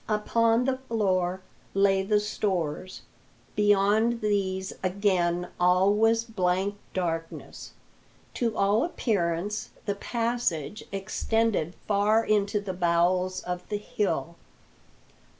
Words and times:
Upon 0.09 0.65
the 0.65 0.77
floor 0.77 1.41
lay 1.75 2.01
the 2.01 2.19
stores; 2.19 3.03
beyond 3.55 4.21
these 4.21 4.73
again 4.81 5.49
all 5.59 5.93
was 5.93 6.23
blank 6.23 6.73
darkness. 6.91 7.73
To 8.33 8.57
all 8.57 8.83
appearance 8.83 9.69
the 9.85 9.93
passage 9.93 10.83
extended 10.91 11.75
far 11.87 12.25
into 12.25 12.59
the 12.59 12.73
bowels 12.73 13.41
of 13.43 13.69
the 13.69 13.77
hill. 13.77 14.37